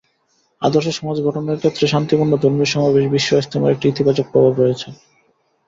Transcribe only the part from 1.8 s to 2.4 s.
শান্তিপূর্ণ